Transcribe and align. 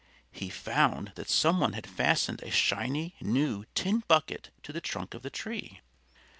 He 0.31 0.49
found 0.49 1.11
that 1.13 1.29
some 1.29 1.59
one 1.59 1.73
had 1.73 1.85
fastened 1.85 2.41
a 2.41 2.49
shiny, 2.49 3.13
new 3.21 3.65
tin 3.75 3.99
bucket 4.07 4.49
to 4.63 4.73
the 4.73 4.81
trunk 4.81 5.13
of 5.13 5.21
the 5.21 5.29
tree. 5.29 5.81